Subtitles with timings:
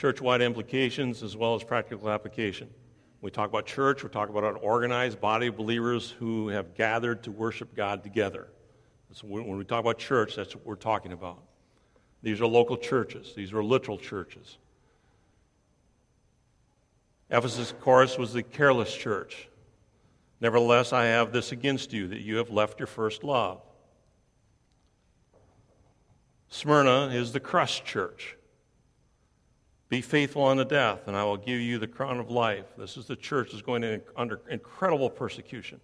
[0.00, 2.66] church wide implications as well as practical application.
[3.20, 7.22] We talk about church, we're talking about an organized body of believers who have gathered
[7.24, 8.48] to worship God together.
[9.12, 11.42] So when we talk about church, that's what we're talking about.
[12.22, 14.56] These are local churches, these are literal churches.
[17.28, 19.50] Ephesus, of course, was the careless church.
[20.40, 23.60] Nevertheless, I have this against you, that you have left your first love.
[26.48, 28.38] Smyrna is the crushed church.
[29.90, 32.64] Be faithful unto death, and I will give you the crown of life.
[32.78, 35.80] This is the church that's going in, under incredible persecution.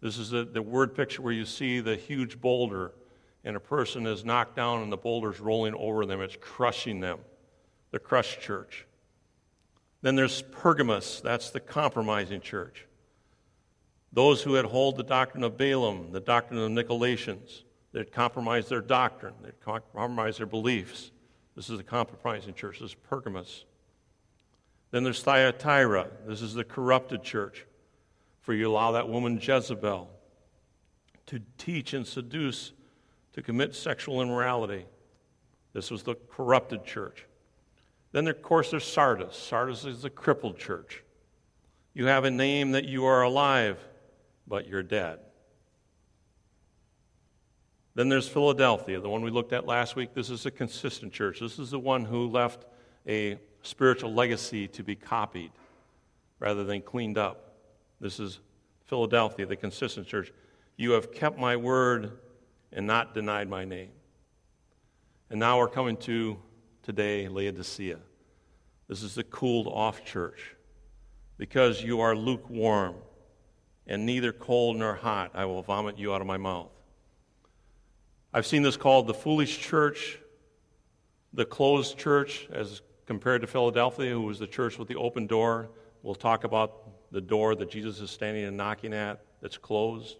[0.00, 2.92] This is the, the word picture where you see the huge boulder,
[3.44, 6.20] and a person is knocked down, and the boulder's rolling over them.
[6.20, 7.18] It's crushing them.
[7.90, 8.86] The crushed church.
[10.00, 12.86] Then there's Pergamus, that's the compromising church.
[14.12, 18.68] Those who had hold the doctrine of Balaam, the doctrine of Nicolaitans, they had compromised
[18.68, 21.10] their doctrine, they had compromised their beliefs.
[21.56, 22.80] This is the compromising church.
[22.80, 23.64] This is Pergamos.
[24.90, 26.08] Then there's Thyatira.
[26.26, 27.66] This is the corrupted church.
[28.40, 30.10] For you allow that woman Jezebel
[31.26, 32.72] to teach and seduce,
[33.32, 34.84] to commit sexual immorality.
[35.72, 37.24] This was the corrupted church.
[38.12, 39.34] Then, of course, there's Sardis.
[39.34, 41.02] Sardis is the crippled church.
[41.94, 43.78] You have a name that you are alive,
[44.46, 45.18] but you're dead.
[47.94, 50.14] Then there's Philadelphia, the one we looked at last week.
[50.14, 51.38] This is a consistent church.
[51.38, 52.64] This is the one who left
[53.06, 55.52] a spiritual legacy to be copied
[56.40, 57.54] rather than cleaned up.
[58.00, 58.40] This is
[58.86, 60.32] Philadelphia, the consistent church.
[60.76, 62.18] You have kept my word
[62.72, 63.90] and not denied my name.
[65.30, 66.36] And now we're coming to
[66.82, 67.98] today, Laodicea.
[68.88, 70.56] This is the cooled off church.
[71.38, 72.96] Because you are lukewarm
[73.86, 76.73] and neither cold nor hot, I will vomit you out of my mouth.
[78.36, 80.18] I've seen this called the foolish church,
[81.34, 85.68] the closed church, as compared to Philadelphia, who was the church with the open door.
[86.02, 90.16] We'll talk about the door that Jesus is standing and knocking at that's closed.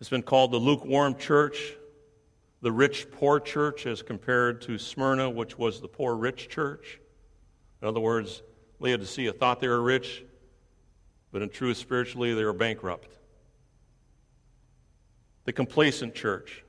[0.00, 1.74] It's been called the lukewarm church,
[2.62, 7.00] the rich poor church as compared to Smyrna, which was the poor rich church.
[7.82, 8.42] In other words,
[8.78, 10.24] Laodicea thought they were rich,
[11.32, 13.18] but in truth, spiritually, they were bankrupt.
[15.44, 16.64] The complacent church.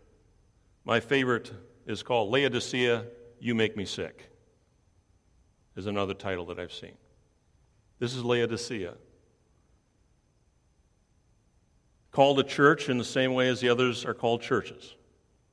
[0.84, 1.52] My favorite
[1.86, 3.06] is called Laodicea,
[3.40, 4.30] You Make Me Sick,
[5.76, 6.98] is another title that I've seen.
[8.00, 8.96] This is Laodicea.
[12.12, 14.96] Called a church in the same way as the others are called churches.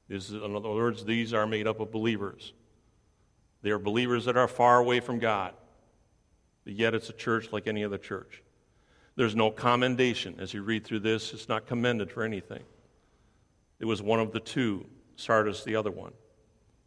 [0.09, 2.53] Is, in other words, these are made up of believers.
[3.63, 5.55] They are believers that are far away from God,
[6.65, 8.43] but yet it's a church like any other church.
[9.17, 10.37] There's no commendation.
[10.41, 12.63] As you read through this, it's not commended for anything.
[13.81, 14.87] It was one of the two,
[15.17, 16.13] Sardis, the other one,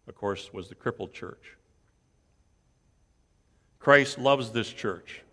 [0.08, 1.58] of course, was the crippled church.
[3.80, 5.24] Christ loves this church.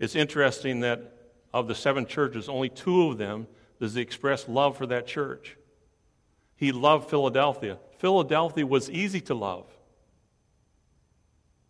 [0.00, 1.12] It's interesting that
[1.52, 3.46] of the seven churches, only two of them
[3.78, 5.56] does he express love for that church.
[6.56, 7.78] He loved Philadelphia.
[7.98, 9.66] Philadelphia was easy to love.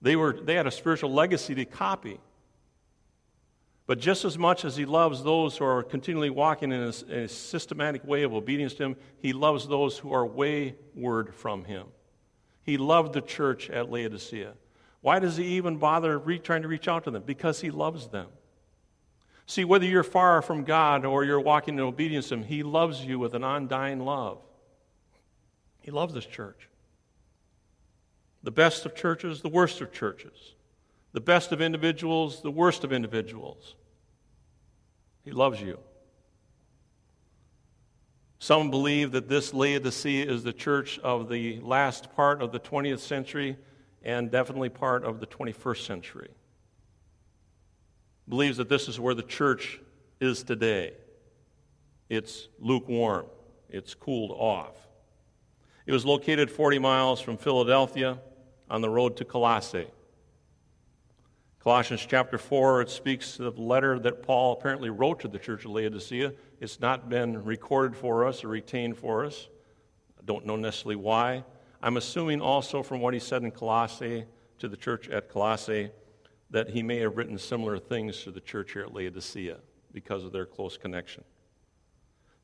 [0.00, 2.20] They, were, they had a spiritual legacy to copy.
[3.86, 7.18] But just as much as he loves those who are continually walking in a, in
[7.24, 11.86] a, systematic way of obedience to him, he loves those who are wayward from him.
[12.62, 14.54] He loved the church at Laodicea.
[15.02, 17.24] Why does he even bother re- trying to reach out to them?
[17.26, 18.28] Because he loves them.
[19.46, 23.04] See, whether you're far from God or you're walking in obedience to him, he loves
[23.04, 24.38] you with an undying love.
[25.82, 26.70] He loves this church.
[28.42, 30.54] The best of churches, the worst of churches.
[31.14, 33.76] The best of individuals, the worst of individuals.
[35.24, 35.78] He loves you.
[38.40, 42.98] Some believe that this Laodicea is the church of the last part of the 20th
[42.98, 43.56] century
[44.02, 46.30] and definitely part of the 21st century.
[48.28, 49.80] Believes that this is where the church
[50.20, 50.94] is today.
[52.08, 53.26] It's lukewarm,
[53.70, 54.74] it's cooled off.
[55.86, 58.18] It was located 40 miles from Philadelphia
[58.68, 59.86] on the road to Colossae.
[61.64, 65.64] Colossians chapter 4, it speaks of the letter that Paul apparently wrote to the church
[65.64, 66.34] of Laodicea.
[66.60, 69.48] It's not been recorded for us or retained for us.
[70.18, 71.42] I don't know necessarily why.
[71.82, 74.26] I'm assuming also from what he said in Colossae
[74.58, 75.88] to the church at Colossae
[76.50, 79.56] that he may have written similar things to the church here at Laodicea
[79.90, 81.24] because of their close connection.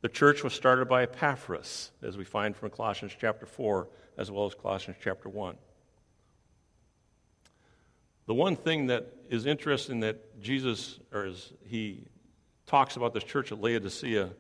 [0.01, 4.47] The church was started by Epaphras, as we find from Colossians chapter 4, as well
[4.47, 5.59] as Colossians chapter 1.
[8.31, 12.07] The one thing that is interesting that Jesus, or as he
[12.65, 14.31] talks about this church at Laodicea,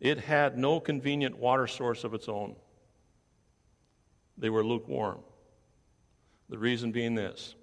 [0.00, 2.56] it had no convenient water source of its own.
[4.38, 5.18] They were lukewarm.
[6.48, 7.54] The reason being this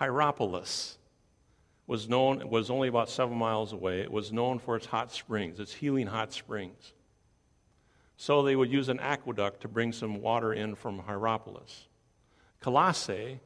[0.00, 0.98] Hierapolis
[1.86, 4.00] was known was only about seven miles away.
[4.00, 6.92] It was known for its hot springs, its healing hot springs.
[8.16, 11.86] So they would use an aqueduct to bring some water in from Hierapolis.
[12.58, 13.38] Colossae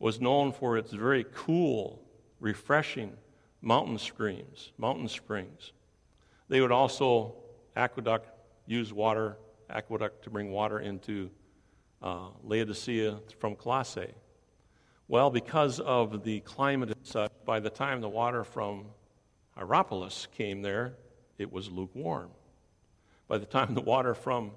[0.00, 2.02] was known for its very cool,
[2.40, 3.12] refreshing
[3.62, 5.72] mountain streams, mountain springs.
[6.48, 7.34] They would also
[7.76, 8.28] aqueduct
[8.66, 9.36] use water
[9.68, 11.30] aqueduct to bring water into
[12.02, 14.12] uh, Laodicea from Colossae.
[15.06, 18.86] Well, because of the climate and such, by the time the water from
[19.56, 20.94] Hierapolis came there,
[21.38, 22.30] it was lukewarm.
[23.28, 24.52] By the time the water from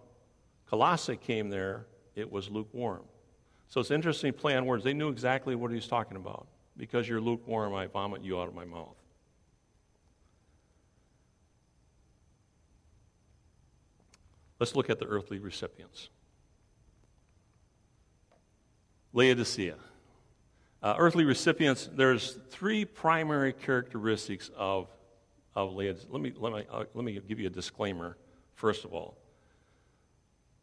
[0.70, 1.86] Colossae came there,
[2.16, 3.04] it was lukewarm.
[3.74, 4.84] So it's interesting play on words.
[4.84, 6.46] They knew exactly what he was talking about.
[6.78, 8.96] Because you're lukewarm, I vomit you out of my mouth.
[14.60, 16.10] Let's look at the earthly recipients.
[19.12, 19.78] Laodicea.
[20.84, 24.88] Uh, earthly recipients, there's three primary characteristics of,
[25.56, 26.12] of Laodicea.
[26.12, 28.18] Let me, let, me, uh, let me give you a disclaimer,
[28.54, 29.18] first of all.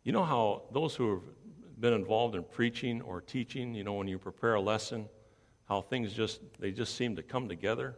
[0.04, 1.22] You know how those who have
[1.80, 5.08] been involved in preaching or teaching, you know, when you prepare a lesson,
[5.68, 7.96] how things just, they just seem to come together?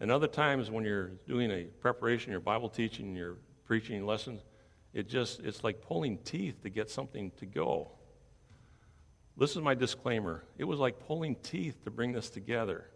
[0.00, 4.42] And other times when you're doing a preparation, your Bible teaching, your preaching lessons,
[4.92, 7.90] it just, it's like pulling teeth to get something to go.
[9.36, 10.44] This is my disclaimer.
[10.58, 12.86] It was like pulling teeth to bring this together.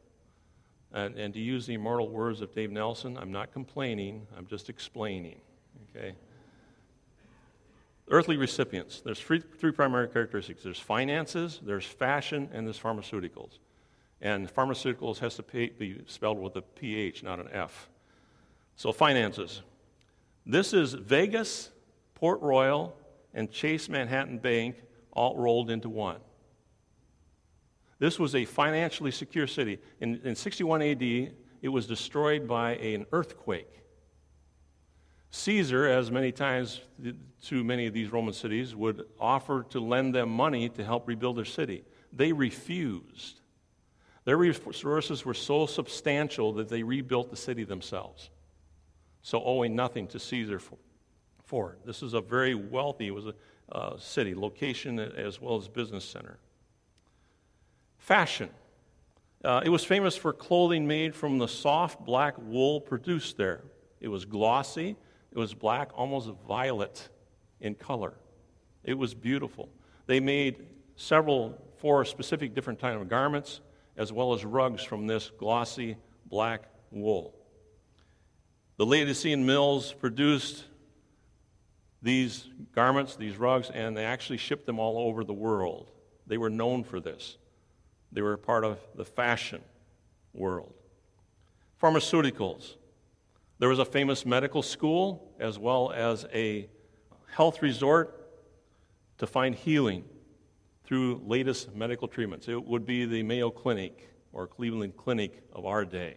[0.92, 4.68] And, and to use the immortal words of Dave Nelson, I'm not complaining, I'm just
[4.68, 5.40] explaining.
[5.90, 6.14] Okay?
[8.10, 9.00] Earthly recipients.
[9.00, 13.58] There's three, three primary characteristics there's finances, there's fashion, and there's pharmaceuticals.
[14.20, 17.88] And pharmaceuticals has to be spelled with a PH, not an F.
[18.76, 19.62] So, finances.
[20.44, 21.70] This is Vegas,
[22.14, 22.96] Port Royal,
[23.32, 24.76] and Chase Manhattan Bank
[25.12, 26.18] all rolled into one.
[27.98, 29.78] This was a financially secure city.
[30.00, 33.82] In, in 61 AD, it was destroyed by an earthquake.
[35.30, 36.80] Caesar, as many times
[37.44, 41.36] to many of these Roman cities, would offer to lend them money to help rebuild
[41.36, 41.84] their city.
[42.12, 43.40] They refused.
[44.24, 48.30] Their resources were so substantial that they rebuilt the city themselves,
[49.22, 50.78] so owing nothing to Caesar for,
[51.44, 51.86] for it.
[51.86, 53.34] This is a very wealthy, it was a
[53.72, 56.38] uh, city, location as well as business center.
[57.98, 58.50] Fashion.
[59.44, 63.62] Uh, it was famous for clothing made from the soft black wool produced there.
[64.00, 64.96] It was glossy,
[65.32, 67.08] it was black, almost violet
[67.60, 68.14] in color.
[68.84, 69.68] It was beautiful.
[70.06, 70.66] They made
[70.96, 73.60] several, four specific different kind of garments,
[73.96, 75.96] as well as rugs from this glossy
[76.26, 77.34] black wool.
[78.76, 80.64] The Laodicean mills produced
[82.02, 85.90] these garments, these rugs, and they actually shipped them all over the world.
[86.26, 87.36] They were known for this.
[88.12, 89.60] They were part of the fashion
[90.32, 90.72] world.
[91.80, 92.76] Pharmaceuticals.
[93.60, 96.66] There was a famous medical school as well as a
[97.30, 98.16] health resort
[99.18, 100.04] to find healing
[100.84, 102.48] through latest medical treatments.
[102.48, 106.16] It would be the Mayo Clinic or Cleveland Clinic of our day.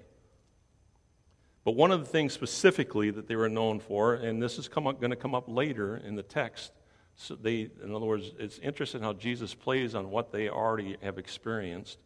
[1.65, 4.97] But one of the things specifically that they were known for, and this is going
[5.01, 6.71] to come up later in the text,
[7.17, 11.17] so they, in other words, it's interesting how Jesus plays on what they already have
[11.17, 11.97] experienced.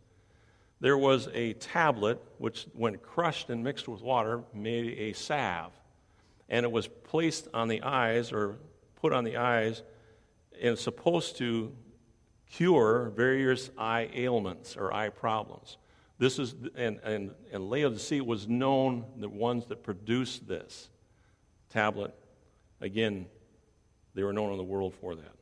[0.80, 5.74] There was a tablet which, when crushed and mixed with water, made a salve,
[6.50, 8.58] and it was placed on the eyes or
[8.96, 9.82] put on the eyes,
[10.62, 11.76] and supposed to
[12.52, 15.78] cure various eye ailments or eye problems.
[16.20, 20.90] This is, and, and, and Laodicea was known, the ones that produced this
[21.70, 22.14] tablet.
[22.82, 23.28] Again,
[24.16, 25.34] they were known in the world for that.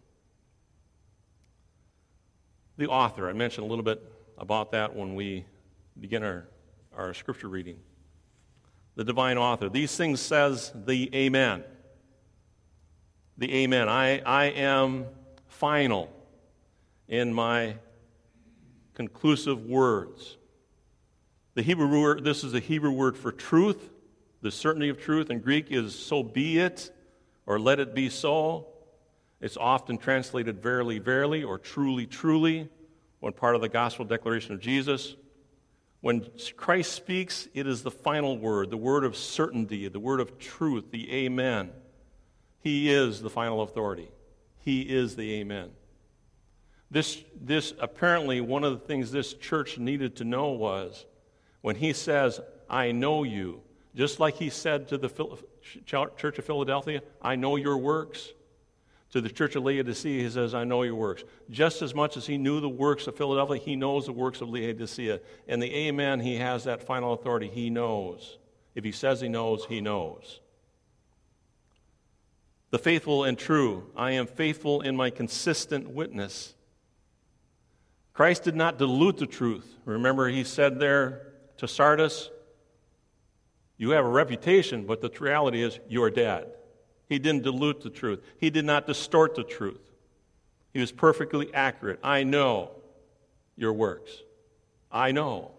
[2.77, 4.01] The author, I mentioned a little bit
[4.37, 5.45] about that when we
[5.99, 6.47] begin our,
[6.95, 7.77] our scripture reading.
[8.95, 9.69] The divine author.
[9.69, 11.63] These things says the Amen.
[13.37, 13.89] The Amen.
[13.89, 15.05] I, I am
[15.47, 16.09] final
[17.07, 17.75] in my
[18.93, 20.37] conclusive words.
[21.53, 23.89] The Hebrew word, this is the Hebrew word for truth,
[24.41, 25.29] the certainty of truth.
[25.29, 26.91] In Greek is so be it,
[27.45, 28.67] or let it be so.
[29.41, 32.69] It's often translated verily, verily, or truly, truly,
[33.25, 35.15] when part of the gospel declaration of Jesus.
[36.01, 40.37] When Christ speaks, it is the final word, the word of certainty, the word of
[40.37, 41.71] truth, the amen.
[42.59, 44.11] He is the final authority.
[44.59, 45.71] He is the amen.
[46.91, 51.07] This, this apparently, one of the things this church needed to know was
[51.61, 52.39] when he says,
[52.69, 53.63] I know you,
[53.95, 55.09] just like he said to the
[55.87, 58.29] Church of Philadelphia, I know your works.
[59.15, 61.23] To the church of Laodicea, he says, I know your works.
[61.49, 64.49] Just as much as he knew the works of Philadelphia, he knows the works of
[64.49, 65.21] Laodicea.
[65.47, 67.47] And the Amen, he has that final authority.
[67.47, 68.39] He knows.
[68.75, 70.41] If he says he knows, he knows.
[72.71, 73.89] The faithful and true.
[73.95, 76.53] I am faithful in my consistent witness.
[78.11, 79.77] Christ did not dilute the truth.
[79.85, 82.29] Remember, he said there to Sardis,
[83.77, 86.47] You have a reputation, but the reality is you are dead.
[87.07, 89.91] He didn't dilute the truth, he did not distort the truth.
[90.73, 91.99] He was perfectly accurate.
[92.03, 92.71] I know
[93.55, 94.11] your works.
[94.91, 95.51] I know.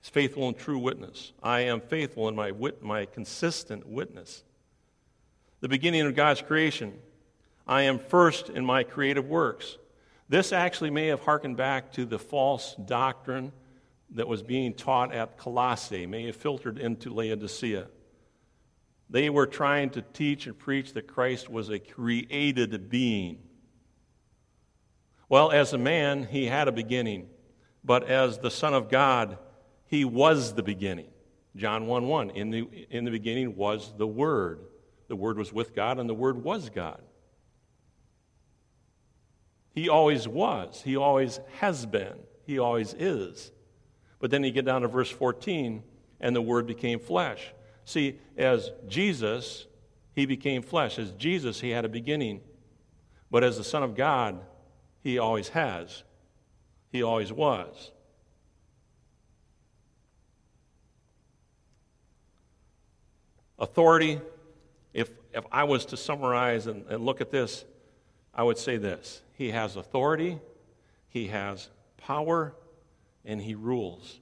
[0.00, 1.32] He's faithful and true witness.
[1.42, 4.42] I am faithful in my, wit- my consistent witness.
[5.60, 6.94] The beginning of God's creation.
[7.68, 9.78] I am first in my creative works.
[10.28, 13.52] This actually may have harkened back to the false doctrine
[14.10, 17.86] that was being taught at Colossae, may have filtered into Laodicea.
[19.08, 23.38] They were trying to teach and preach that Christ was a created being.
[25.28, 27.28] Well, as a man, he had a beginning,
[27.84, 29.38] but as the Son of God,
[29.86, 31.08] he was the beginning.
[31.56, 32.30] John 1 1.
[32.30, 34.60] In the, in the beginning was the Word.
[35.08, 37.00] The Word was with God, and the Word was God.
[39.72, 40.82] He always was.
[40.82, 42.14] He always has been.
[42.44, 43.52] He always is.
[44.18, 45.82] But then you get down to verse 14,
[46.20, 47.52] and the Word became flesh.
[47.86, 49.64] See, as Jesus,
[50.12, 50.98] he became flesh.
[50.98, 52.40] As Jesus, he had a beginning.
[53.30, 54.40] But as the Son of God,
[55.02, 56.02] he always has.
[56.90, 57.92] He always was.
[63.56, 64.20] Authority,
[64.92, 67.64] if, if I was to summarize and, and look at this,
[68.34, 70.40] I would say this He has authority,
[71.08, 72.52] He has power,
[73.24, 74.18] and He rules.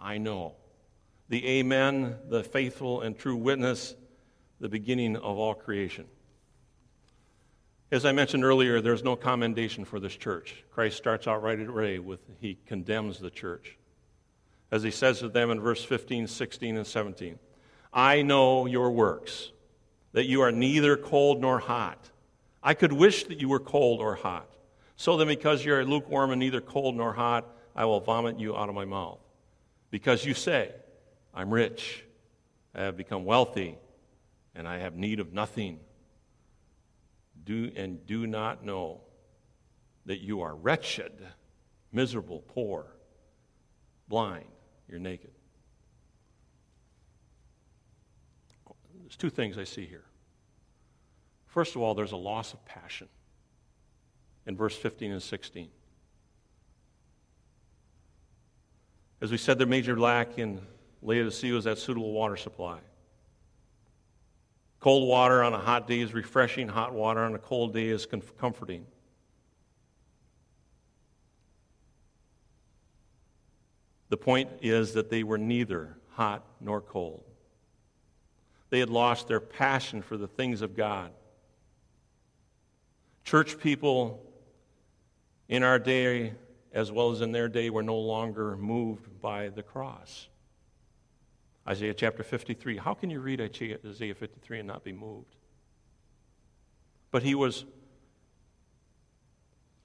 [0.00, 0.56] I know
[1.28, 3.94] the Amen, the faithful and true witness,
[4.60, 6.06] the beginning of all creation.
[7.90, 10.64] As I mentioned earlier, there's no commendation for this church.
[10.72, 13.78] Christ starts out right away with he condemns the church.
[14.72, 17.38] As he says to them in verse 15, 16, and 17
[17.92, 19.52] I know your works,
[20.12, 22.10] that you are neither cold nor hot.
[22.62, 24.48] I could wish that you were cold or hot.
[24.96, 28.56] So then, because you are lukewarm and neither cold nor hot, I will vomit you
[28.56, 29.20] out of my mouth.
[29.90, 30.72] Because you say,
[31.36, 32.02] I'm rich,
[32.74, 33.76] I have become wealthy,
[34.54, 35.80] and I have need of nothing.
[37.44, 39.02] Do and do not know
[40.06, 41.12] that you are wretched,
[41.92, 42.86] miserable, poor,
[44.08, 44.46] blind,
[44.88, 45.30] you're naked.
[49.02, 50.04] There's two things I see here.
[51.44, 53.08] First of all, there's a loss of passion
[54.46, 55.68] in verse 15 and 16.
[59.20, 60.60] As we said, the major lack in
[61.06, 62.80] Laodicea was that suitable water supply.
[64.80, 68.06] Cold water on a hot day is refreshing, hot water on a cold day is
[68.38, 68.84] comforting.
[74.08, 77.22] The point is that they were neither hot nor cold.
[78.70, 81.12] They had lost their passion for the things of God.
[83.22, 84.24] Church people
[85.48, 86.34] in our day,
[86.72, 90.28] as well as in their day, were no longer moved by the cross.
[91.68, 92.76] Isaiah chapter 53.
[92.76, 95.34] How can you read Isaiah 53 and not be moved?
[97.10, 97.64] But he was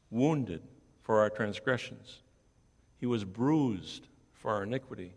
[0.09, 0.61] wounded
[1.01, 2.21] for our transgressions,
[2.97, 5.13] he was bruised for our iniquity.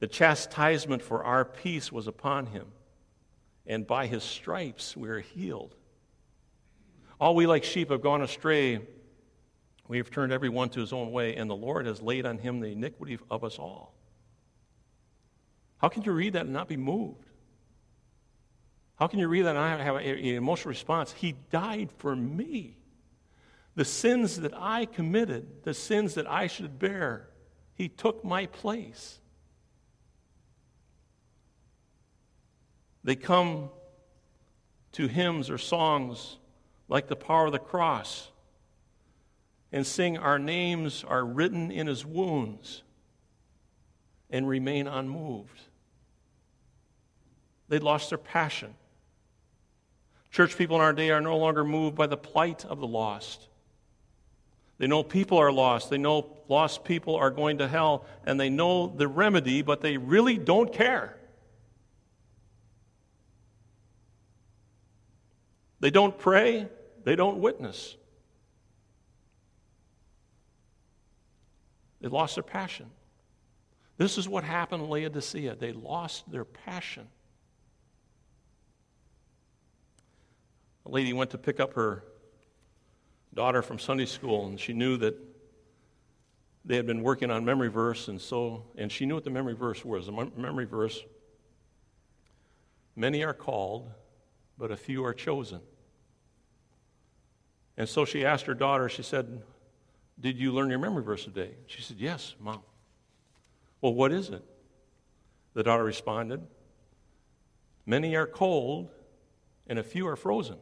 [0.00, 2.66] The chastisement for our peace was upon him,
[3.66, 5.74] and by his stripes we are healed.
[7.20, 8.80] All we like sheep have gone astray.
[9.86, 12.38] We have turned every one to his own way, and the Lord has laid on
[12.38, 13.93] him the iniquity of us all.
[15.84, 17.28] How can you read that and not be moved?
[18.96, 21.12] How can you read that and not have an emotional response?
[21.12, 22.78] He died for me.
[23.74, 27.28] The sins that I committed, the sins that I should bear,
[27.74, 29.20] He took my place.
[33.02, 33.68] They come
[34.92, 36.38] to hymns or songs
[36.88, 38.30] like the power of the cross
[39.70, 42.82] and sing, Our names are written in His wounds
[44.30, 45.60] and remain unmoved.
[47.68, 48.74] They'd lost their passion.
[50.30, 53.48] Church people in our day are no longer moved by the plight of the lost.
[54.78, 55.90] They know people are lost.
[55.90, 59.96] They know lost people are going to hell, and they know the remedy, but they
[59.96, 61.16] really don't care.
[65.80, 66.68] They don't pray,
[67.04, 67.96] they don't witness.
[72.00, 72.90] They lost their passion.
[73.96, 75.56] This is what happened in Laodicea.
[75.56, 77.06] They lost their passion.
[80.86, 82.04] A lady went to pick up her
[83.32, 85.16] daughter from Sunday school, and she knew that
[86.64, 89.54] they had been working on memory verse, and so, and she knew what the memory
[89.54, 90.06] verse was.
[90.06, 91.02] The memory verse
[92.96, 93.90] Many are called,
[94.56, 95.60] but a few are chosen.
[97.76, 99.42] And so she asked her daughter, she said,
[100.20, 101.50] Did you learn your memory verse today?
[101.66, 102.62] She said, Yes, Mom.
[103.80, 104.44] Well, what is it?
[105.54, 106.40] The daughter responded,
[107.84, 108.90] Many are cold,
[109.66, 110.56] and a few are frozen.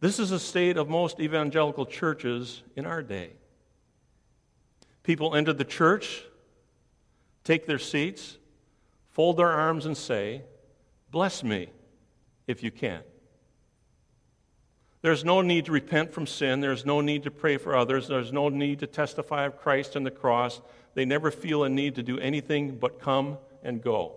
[0.00, 3.32] This is a state of most evangelical churches in our day.
[5.02, 6.22] People enter the church,
[7.42, 8.38] take their seats,
[9.10, 10.42] fold their arms, and say,
[11.10, 11.70] Bless me
[12.46, 13.00] if you can.
[15.00, 16.60] There's no need to repent from sin.
[16.60, 18.08] There's no need to pray for others.
[18.08, 20.60] There's no need to testify of Christ and the cross.
[20.94, 24.16] They never feel a need to do anything but come and go.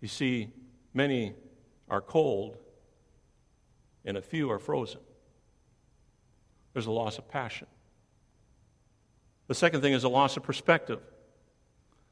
[0.00, 0.48] You see,
[0.92, 1.34] many
[1.88, 2.56] are cold
[4.04, 5.00] and a few are frozen.
[6.72, 7.66] There's a loss of passion.
[9.48, 11.00] The second thing is a loss of perspective.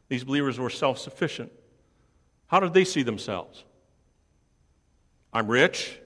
[0.09, 1.53] These believers were self sufficient.
[2.47, 3.65] How did they see themselves?
[5.33, 5.99] I'm rich.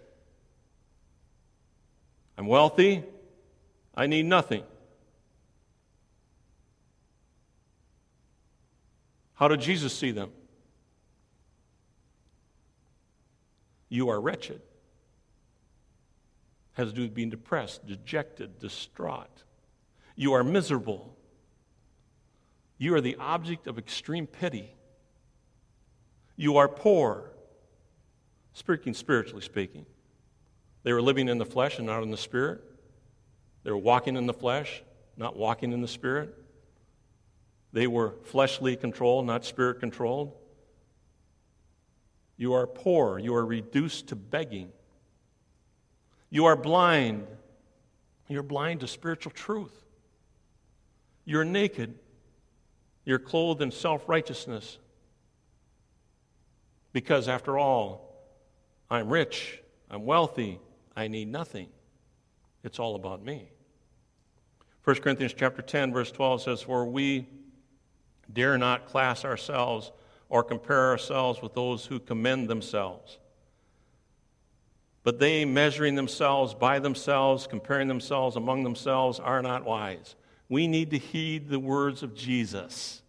[2.37, 3.03] I'm wealthy.
[3.95, 4.63] I need nothing.
[9.35, 10.31] How did Jesus see them?
[13.89, 14.61] You are wretched.
[16.75, 19.45] Has to do with being depressed, dejected, distraught.
[20.17, 21.17] You are miserable.
[22.79, 24.75] You are the object of extreme pity.
[26.37, 27.31] You are poor,
[28.53, 29.87] speaking spiritually speaking.
[30.83, 32.63] They were living in the flesh and not in the spirit.
[33.63, 34.83] They were walking in the flesh,
[35.17, 36.37] not walking in the spirit.
[37.73, 40.33] They were fleshly controlled, not spirit controlled.
[42.37, 43.19] You are poor.
[43.19, 44.71] You are reduced to begging.
[46.35, 47.29] You are blind.
[48.27, 49.85] You're blind to spiritual truth.
[51.25, 51.95] You're naked.
[53.05, 54.79] You're clothed in self righteousness.
[56.93, 58.17] Because, after all,
[58.91, 60.59] I'm rich, I'm wealthy,
[60.97, 61.69] I need nothing.
[62.65, 63.53] It's all about me.
[64.83, 67.29] 1 Corinthians chapter 10 verse 12 says for we
[68.33, 69.93] dare not class ourselves
[70.29, 73.19] or compare ourselves with those who commend themselves.
[75.05, 80.17] But they measuring themselves by themselves, comparing themselves among themselves are not wise.
[80.49, 83.03] We need to heed the words of Jesus.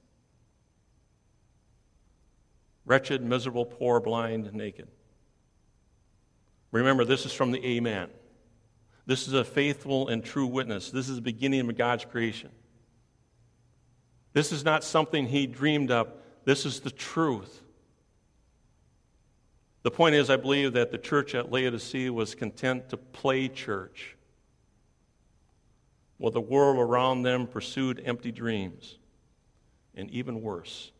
[2.86, 4.90] Wretched, miserable, poor, blind, naked.
[6.72, 8.10] Remember, this is from the Amen.
[9.06, 10.92] This is a faithful and true witness.
[10.92, 12.50] This is the beginning of God's creation.
[14.34, 16.24] This is not something he dreamed up.
[16.44, 17.62] This is the truth.
[19.86, 24.18] The point is, I believe that the church at Laodicea was content to play church
[26.18, 28.98] while the world around them pursued empty dreams.
[29.94, 30.92] And even worse,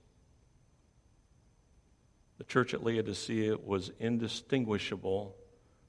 [2.38, 5.36] the church at Laodicea was indistinguishable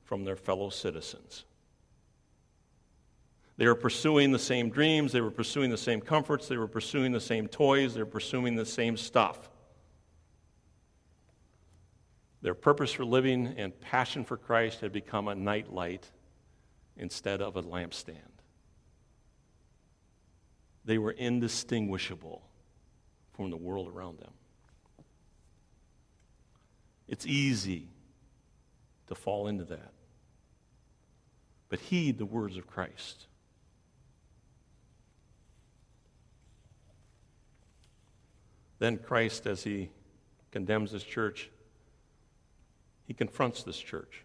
[0.05, 1.45] from their fellow citizens.
[3.59, 7.13] They were pursuing the same dreams, they were pursuing the same comforts, they were pursuing
[7.13, 9.51] the same toys, they were pursuing the same stuff.
[12.47, 16.09] Their purpose for living and passion for Christ had become a nightlight
[16.97, 18.21] instead of a lampstand.
[20.85, 22.47] They were indistinguishable
[23.33, 24.31] from the world around them.
[27.09, 27.89] It's easy
[29.09, 29.93] to fall into that.
[31.69, 33.27] But heed the words of Christ.
[38.79, 39.91] Then Christ, as he
[40.53, 41.51] condemns his church,
[43.07, 44.25] he confronts this church.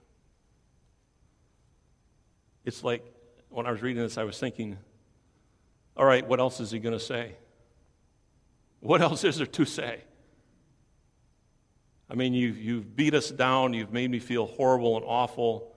[2.66, 3.04] It's like
[3.50, 4.78] when I was reading this, I was thinking,
[5.96, 7.34] all right, what else is he going to say?
[8.80, 10.02] What else is there to say?
[12.10, 15.74] I mean, you've, you've beat us down, you've made me feel horrible and awful.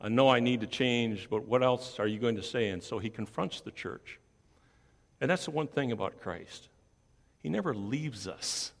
[0.00, 2.68] I know I need to change, but what else are you going to say?
[2.68, 4.18] And so he confronts the church.
[5.20, 6.68] And that's the one thing about Christ.
[7.42, 8.72] He never leaves us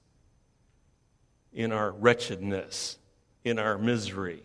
[1.54, 2.98] in our wretchedness,
[3.44, 4.42] in our misery.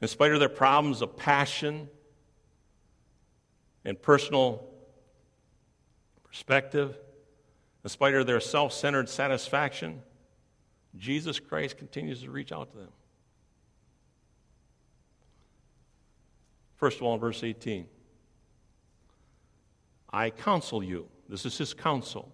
[0.00, 1.88] In spite of their problems of passion
[3.84, 4.66] and personal
[6.24, 6.98] perspective,
[7.84, 10.02] in spite of their self centered satisfaction,
[10.96, 12.92] Jesus Christ continues to reach out to them.
[16.76, 17.86] First of all, in verse 18,
[20.10, 22.33] I counsel you this is his counsel.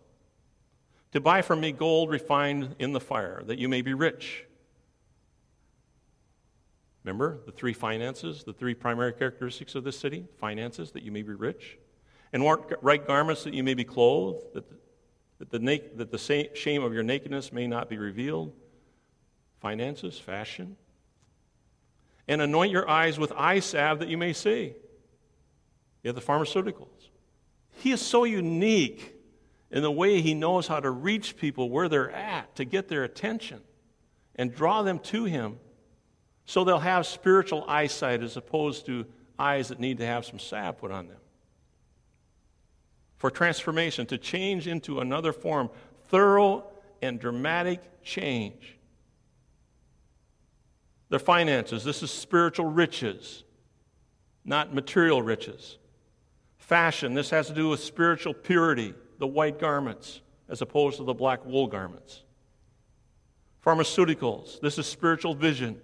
[1.12, 4.44] To buy from me gold refined in the fire, that you may be rich.
[7.04, 10.26] Remember the three finances, the three primary characteristics of this city?
[10.38, 11.78] Finances, that you may be rich.
[12.32, 12.44] And
[12.82, 14.76] right garments, that you may be clothed, that the,
[15.38, 18.52] that the, na- that the shame of your nakedness may not be revealed.
[19.60, 20.76] Finances, fashion.
[22.28, 24.74] And anoint your eyes with eye salve that you may see.
[26.02, 27.08] You have the pharmaceuticals.
[27.72, 29.14] He is so unique
[29.70, 33.04] in the way he knows how to reach people where they're at to get their
[33.04, 33.60] attention
[34.36, 35.58] and draw them to him
[36.44, 39.06] so they'll have spiritual eyesight as opposed to
[39.38, 41.16] eyes that need to have some salve put on them.
[43.18, 45.70] For transformation, to change into another form,
[46.08, 46.64] thorough
[47.02, 48.76] and dramatic change.
[51.08, 53.44] Their finances, this is spiritual riches,
[54.44, 55.78] not material riches.
[56.58, 61.14] Fashion, this has to do with spiritual purity, the white garments, as opposed to the
[61.14, 62.22] black wool garments.
[63.64, 65.80] Pharmaceuticals, this is spiritual vision,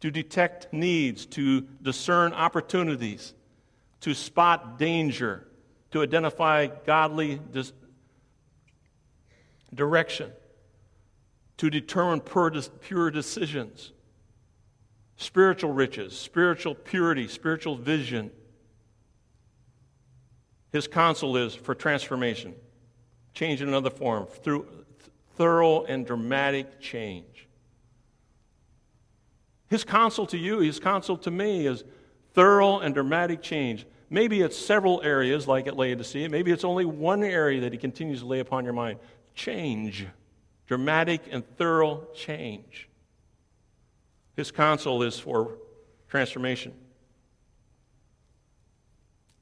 [0.00, 3.32] to detect needs, to discern opportunities,
[4.02, 5.48] to spot danger,
[5.90, 7.72] to identify godly dis-
[9.74, 10.30] direction,
[11.56, 13.92] to determine pure decisions.
[15.16, 18.30] Spiritual riches, spiritual purity, spiritual vision
[20.76, 22.54] his counsel is for transformation,
[23.32, 24.66] change in another form, through
[25.36, 27.48] thorough and dramatic change.
[29.68, 31.82] His counsel to you, his counsel to me is
[32.34, 33.86] thorough and dramatic change.
[34.10, 36.28] Maybe it's several areas like at Laodicea.
[36.28, 38.98] Maybe it's only one area that he continues to lay upon your mind.
[39.34, 40.06] Change.
[40.66, 42.90] Dramatic and thorough change.
[44.36, 45.56] His counsel is for
[46.08, 46.74] transformation.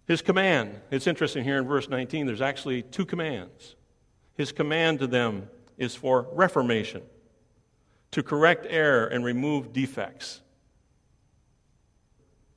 [0.06, 3.76] His command, it's interesting here in verse 19, there's actually two commands.
[4.36, 7.02] His command to them is for reformation,
[8.10, 10.40] to correct error and remove defects.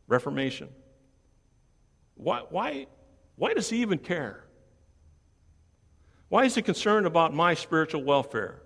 [0.07, 0.69] Reformation.
[2.15, 2.87] Why, why,
[3.35, 4.43] why does he even care?
[6.29, 8.61] Why is he concerned about my spiritual welfare?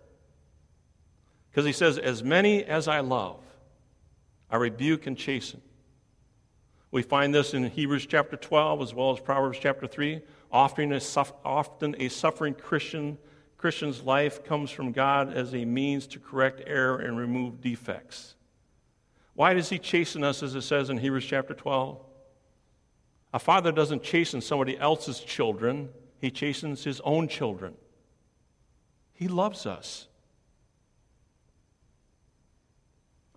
[1.50, 3.44] Because he says, As many as I love,
[4.50, 5.62] I rebuke and chasten.
[6.92, 10.22] We find this in Hebrews chapter 12 as well as Proverbs chapter 3.
[10.52, 11.02] Often a,
[11.46, 13.18] often a suffering Christian,
[13.58, 18.36] Christian's life comes from God as a means to correct error and remove defects.
[19.36, 21.98] Why does he chasten us, as it says in Hebrews chapter 12?
[23.34, 27.76] A father doesn't chasten somebody else's children, he chastens his own children.
[29.14, 30.08] He loves us.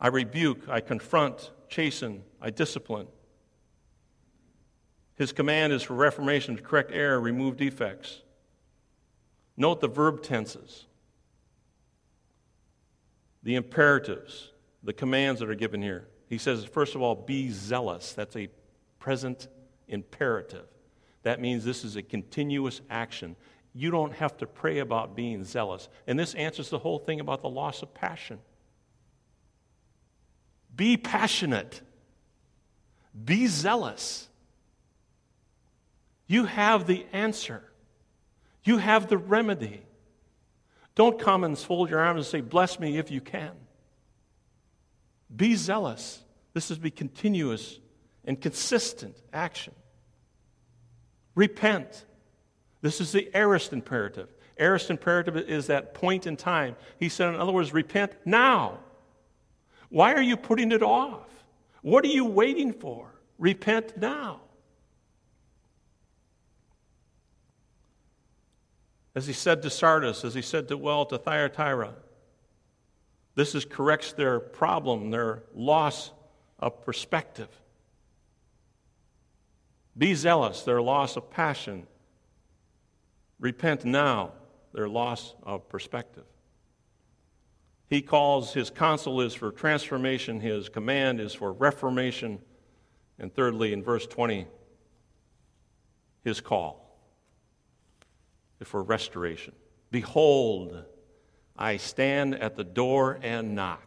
[0.01, 3.07] I rebuke, I confront, chasten, I discipline.
[5.16, 8.22] His command is for reformation to correct error, remove defects.
[9.57, 10.87] Note the verb tenses,
[13.42, 14.50] the imperatives,
[14.83, 16.09] the commands that are given here.
[16.29, 18.12] He says, first of all, be zealous.
[18.12, 18.48] That's a
[18.98, 19.46] present
[19.87, 20.66] imperative.
[21.22, 23.37] That means this is a continuous action.
[23.72, 25.88] You don't have to pray about being zealous.
[26.07, 28.40] And this answers the whole thing about the loss of passion.
[30.74, 31.81] Be passionate,
[33.24, 34.29] be zealous.
[36.27, 37.63] You have the answer.
[38.63, 39.83] You have the remedy.
[40.95, 43.53] Don't come and fold your arms and say, Bless me if you can.
[45.35, 46.23] Be zealous.
[46.53, 47.81] This is be continuous
[48.25, 49.75] and consistent action.
[51.35, 52.07] Repent.
[52.81, 54.29] This is the aorist imperative.
[54.59, 56.77] Aorist imperative is that point in time.
[56.99, 58.79] He said, in other words, repent now.
[59.89, 61.29] Why are you putting it off?
[61.83, 63.11] What are you waiting for?
[63.39, 64.41] Repent now.
[69.14, 71.94] As he said to Sardis, as he said to well to Thyatira,
[73.37, 76.12] this is corrects their problem, their loss
[76.59, 77.48] of perspective.
[79.96, 81.87] Be zealous, their loss of passion.
[83.38, 84.33] Repent now,
[84.72, 86.24] their loss of perspective.
[87.88, 92.40] He calls his counsel is for transformation, his command is for reformation,
[93.18, 94.46] and thirdly, in verse 20,
[96.24, 96.84] his call
[98.64, 99.55] for restoration.
[99.90, 100.85] Behold,
[101.57, 103.87] I stand at the door and knock.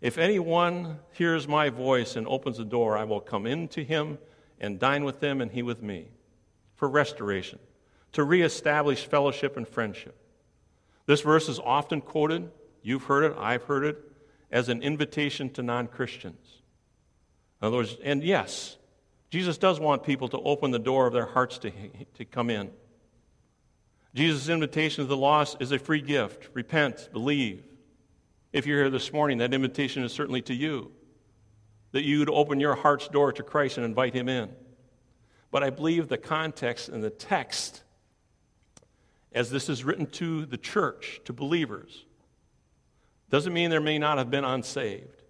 [0.00, 4.18] If anyone hears my voice and opens the door, I will come into him
[4.60, 6.08] and dine with them and he with me.
[6.76, 7.58] For restoration,
[8.12, 10.16] to reestablish fellowship and friendship.
[11.06, 12.50] This verse is often quoted,
[12.82, 13.98] you've heard it, I've heard it,
[14.50, 16.62] as an invitation to non Christians.
[17.60, 18.76] In other words, and yes,
[19.30, 21.72] Jesus does want people to open the door of their hearts to,
[22.14, 22.70] to come in.
[24.14, 26.48] Jesus' invitation to the lost is a free gift.
[26.54, 27.64] Repent, believe.
[28.52, 30.92] If you're here this morning, that invitation is certainly to you.
[31.90, 34.50] That you would open your heart's door to Christ and invite him in.
[35.50, 37.82] But I believe the context and the text,
[39.32, 42.04] as this is written to the church, to believers,
[43.30, 45.22] doesn't mean there may not have been unsaved,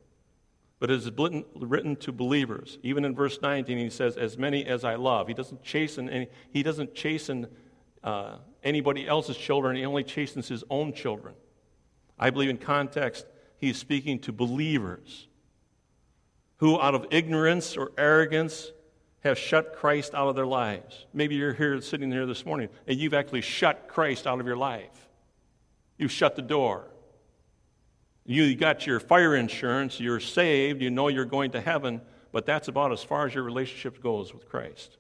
[0.78, 1.10] but it is
[1.56, 2.78] written to believers.
[2.82, 5.28] Even in verse 19, he says, As many as I love.
[5.28, 7.46] He doesn't chasten, any, he doesn't chasten
[8.04, 11.34] uh, anybody else's children, he only chastens his own children.
[12.18, 15.26] I believe in context, he's speaking to believers
[16.58, 18.70] who, out of ignorance or arrogance,
[19.20, 21.06] have shut Christ out of their lives.
[21.14, 24.56] Maybe you're here sitting here this morning and you've actually shut Christ out of your
[24.56, 25.08] life.
[25.96, 26.90] You've shut the door.
[28.26, 32.00] You got your fire insurance, you're saved, you know you're going to heaven,
[32.32, 34.96] but that's about as far as your relationship goes with Christ.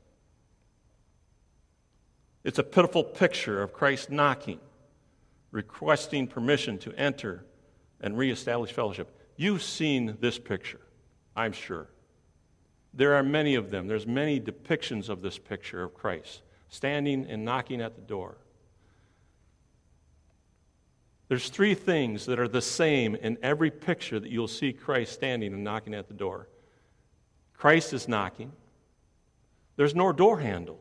[2.44, 4.60] It's a pitiful picture of Christ knocking,
[5.50, 7.44] requesting permission to enter
[8.00, 9.18] and reestablish fellowship.
[9.36, 10.80] You've seen this picture,
[11.34, 11.88] I'm sure.
[12.92, 13.88] There are many of them.
[13.88, 18.36] There's many depictions of this picture of Christ standing and knocking at the door.
[21.28, 25.54] There's three things that are the same in every picture that you'll see Christ standing
[25.54, 26.48] and knocking at the door.
[27.54, 28.52] Christ is knocking.
[29.76, 30.78] There's no door handle.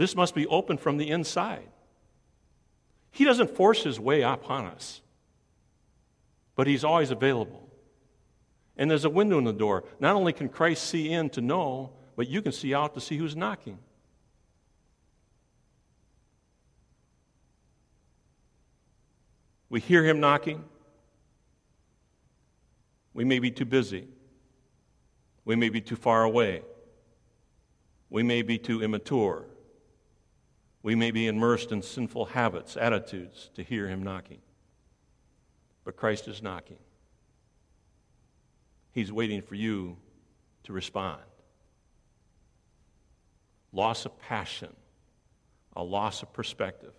[0.00, 1.68] This must be open from the inside.
[3.10, 5.02] He doesn't force his way upon us,
[6.56, 7.68] but he's always available.
[8.78, 9.84] And there's a window in the door.
[9.98, 13.18] Not only can Christ see in to know, but you can see out to see
[13.18, 13.78] who's knocking.
[19.68, 20.64] We hear him knocking.
[23.12, 24.08] We may be too busy.
[25.44, 26.62] We may be too far away.
[28.08, 29.44] We may be too immature.
[30.82, 34.38] We may be immersed in sinful habits, attitudes to hear him knocking.
[35.84, 36.78] But Christ is knocking.
[38.92, 39.96] He's waiting for you
[40.64, 41.20] to respond.
[43.72, 44.74] Loss of passion,
[45.76, 46.94] a loss of perspective.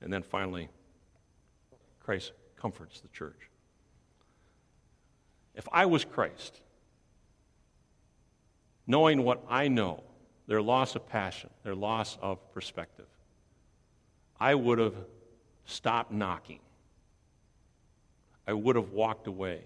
[0.00, 0.68] And then finally,
[2.00, 3.50] Christ comforts the church.
[5.54, 6.60] If I was Christ,
[8.86, 10.04] knowing what I know,
[10.48, 13.06] their loss of passion, their loss of perspective,
[14.40, 14.94] I would have
[15.66, 16.60] stopped knocking.
[18.46, 19.62] I would have walked away.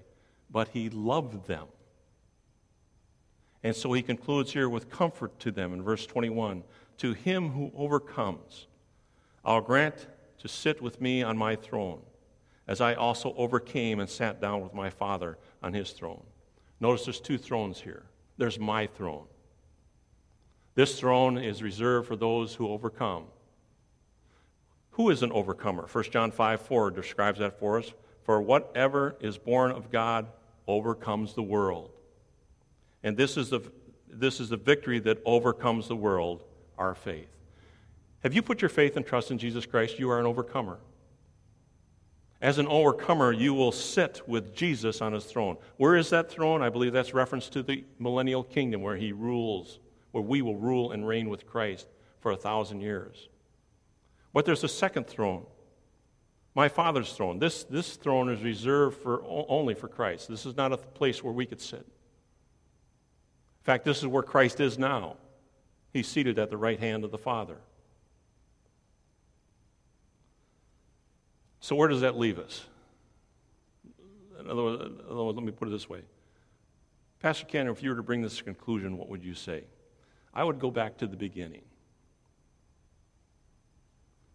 [0.51, 1.69] But he loved them.
[3.63, 6.65] And so he concludes here with comfort to them in verse 21
[6.99, 8.67] To him who overcomes,
[9.45, 12.01] I'll grant to sit with me on my throne,
[12.67, 16.25] as I also overcame and sat down with my Father on his throne.
[16.81, 18.03] Notice there's two thrones here.
[18.37, 19.27] There's my throne.
[20.75, 23.25] This throne is reserved for those who overcome.
[24.93, 25.87] Who is an overcomer?
[25.91, 27.93] 1 John 5 4 describes that for us.
[28.25, 30.27] For whatever is born of God
[30.67, 31.91] overcomes the world.
[33.03, 33.61] And this is the,
[34.09, 36.45] this is the victory that overcomes the world,
[36.79, 37.29] our faith.
[38.23, 39.99] Have you put your faith and trust in Jesus Christ?
[39.99, 40.79] You are an overcomer.
[42.41, 45.57] As an overcomer, you will sit with Jesus on his throne.
[45.77, 46.63] Where is that throne?
[46.63, 49.79] I believe that's reference to the millennial kingdom where he rules
[50.13, 51.87] where we will rule and reign with Christ
[52.21, 53.29] for a thousand years.
[54.33, 55.45] But there's a second throne,
[56.55, 57.39] my Father's throne.
[57.39, 60.29] This, this throne is reserved for, only for Christ.
[60.29, 61.81] This is not a place where we could sit.
[61.81, 65.17] In fact, this is where Christ is now.
[65.93, 67.57] He's seated at the right hand of the Father.
[71.61, 72.65] So, where does that leave us?
[74.41, 76.03] In other words, let me put it this way
[77.21, 79.65] Pastor Ken, if you were to bring this to conclusion, what would you say?
[80.35, 81.63] I would go back to the beginning.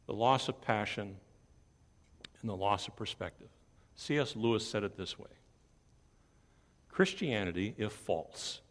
[0.06, 1.18] The loss of passion
[2.42, 3.50] and the loss of perspective.
[3.96, 4.36] C.S.
[4.36, 5.30] Lewis said it this way
[6.90, 8.62] Christianity, if false,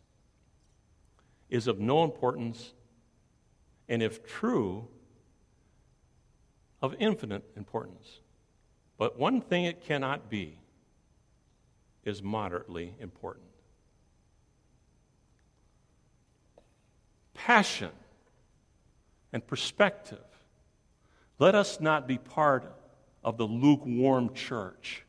[1.51, 2.73] is of no importance,
[3.89, 4.89] and if true,
[6.81, 8.21] of infinite importance.
[8.99, 10.59] But one thing it cannot be
[12.05, 13.46] is moderately important.
[17.37, 17.91] Passion
[19.33, 20.19] and perspective.
[21.39, 22.65] Let us not be part
[23.23, 25.05] of the lukewarm church.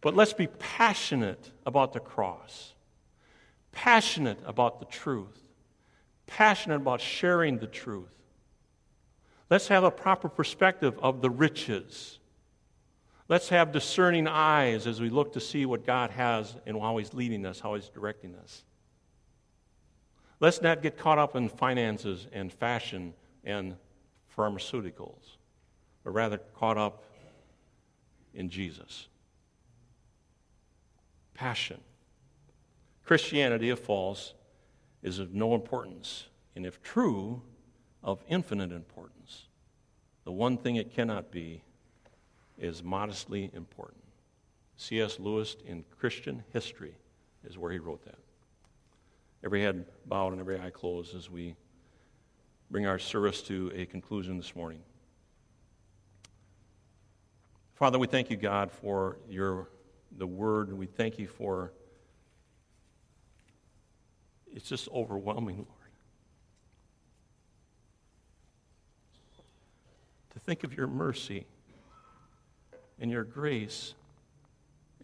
[0.00, 2.74] But let's be passionate about the cross,
[3.72, 5.40] passionate about the truth,
[6.26, 8.14] passionate about sharing the truth.
[9.50, 12.18] Let's have a proper perspective of the riches.
[13.28, 17.12] Let's have discerning eyes as we look to see what God has and how He's
[17.12, 18.62] leading us, how He's directing us.
[20.38, 23.76] Let's not get caught up in finances and fashion and
[24.36, 25.36] pharmaceuticals,
[26.04, 27.04] but rather caught up
[28.34, 29.08] in Jesus.
[31.32, 31.80] Passion.
[33.04, 34.34] Christianity, if false,
[35.02, 37.40] is of no importance, and if true,
[38.02, 39.46] of infinite importance.
[40.24, 41.62] The one thing it cannot be
[42.58, 44.02] is modestly important.
[44.76, 45.18] C.S.
[45.18, 46.94] Lewis in Christian History
[47.44, 48.18] is where he wrote that.
[49.44, 51.56] Every head bowed and every eye closed as we
[52.70, 54.80] bring our service to a conclusion this morning.
[57.74, 59.68] Father, we thank you, God, for your
[60.16, 60.72] the word.
[60.72, 61.72] We thank you for
[64.56, 65.68] it's just overwhelming, Lord.
[70.32, 71.44] To think of your mercy
[72.98, 73.94] and your grace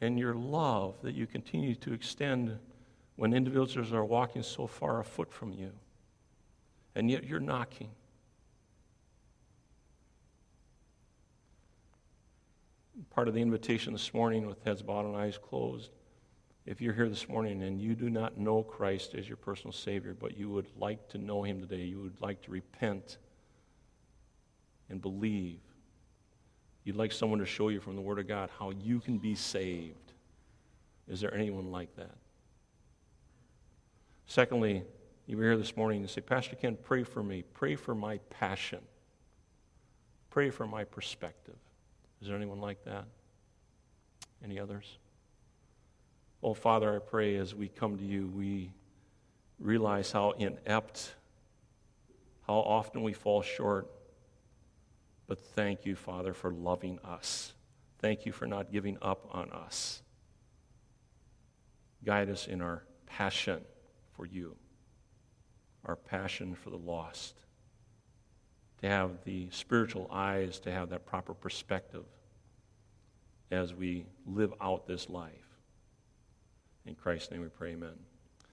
[0.01, 2.59] and your love that you continue to extend
[3.16, 5.72] when individuals are walking so far afoot from you,
[6.94, 7.90] and yet you're knocking.
[13.11, 15.90] Part of the invitation this morning with heads bowed and eyes closed.
[16.64, 20.14] If you're here this morning and you do not know Christ as your personal Savior,
[20.14, 23.18] but you would like to know Him today, you would like to repent
[24.88, 25.61] and believe,
[26.85, 29.35] you'd like someone to show you from the Word of God how you can be
[29.35, 30.12] saved.
[31.09, 32.16] Is there anyone like that?
[34.33, 34.83] Secondly,
[35.27, 37.45] you were here this morning and say, Pastor Ken, pray for me.
[37.53, 38.79] Pray for my passion.
[40.31, 41.59] Pray for my perspective.
[42.23, 43.05] Is there anyone like that?
[44.42, 44.97] Any others?
[46.42, 48.73] Oh, Father, I pray as we come to you, we
[49.59, 51.14] realize how inept,
[52.47, 53.90] how often we fall short.
[55.27, 57.53] But thank you, Father, for loving us.
[57.99, 60.01] Thank you for not giving up on us.
[62.03, 63.61] Guide us in our passion
[64.16, 64.57] for you,
[65.85, 67.35] our passion for the lost,
[68.81, 72.05] to have the spiritual eyes, to have that proper perspective
[73.51, 75.31] as we live out this life.
[76.87, 77.94] In Christ's name we pray, amen.